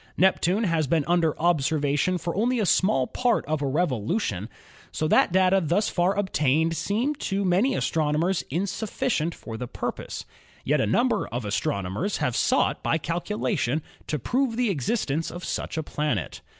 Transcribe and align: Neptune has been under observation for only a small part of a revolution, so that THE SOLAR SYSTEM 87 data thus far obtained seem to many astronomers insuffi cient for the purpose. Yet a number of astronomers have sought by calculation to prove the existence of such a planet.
Neptune 0.17 0.63
has 0.63 0.87
been 0.87 1.05
under 1.05 1.39
observation 1.39 2.17
for 2.17 2.35
only 2.35 2.59
a 2.59 2.65
small 2.65 3.05
part 3.05 3.45
of 3.45 3.61
a 3.61 3.67
revolution, 3.67 4.49
so 4.91 5.07
that 5.07 5.31
THE 5.31 5.37
SOLAR 5.37 5.49
SYSTEM 5.61 5.61
87 5.67 5.67
data 5.67 5.67
thus 5.75 5.89
far 5.89 6.17
obtained 6.17 6.75
seem 6.75 7.13
to 7.15 7.45
many 7.45 7.75
astronomers 7.75 8.43
insuffi 8.51 9.09
cient 9.27 9.35
for 9.35 9.57
the 9.57 9.67
purpose. 9.67 10.25
Yet 10.65 10.81
a 10.81 10.87
number 10.87 11.27
of 11.27 11.45
astronomers 11.45 12.17
have 12.17 12.35
sought 12.35 12.81
by 12.81 12.97
calculation 12.97 13.83
to 14.07 14.17
prove 14.17 14.57
the 14.57 14.71
existence 14.71 15.29
of 15.29 15.45
such 15.45 15.77
a 15.77 15.83
planet. 15.83 16.41